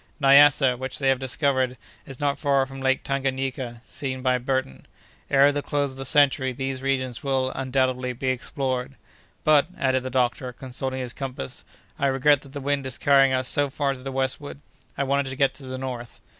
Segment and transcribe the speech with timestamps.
[0.19, 4.87] Nyassa, which they have discovered, is not far from Lake Tanganayika, seen by Burton.
[5.29, 8.95] Ere the close of the century these regions will, undoubtedly, be explored.
[9.43, 11.65] But," added the doctor, consulting his compass,
[11.99, 14.57] "I regret that the wind is carrying us so far to the westward.
[14.97, 16.19] I wanted to get to the north."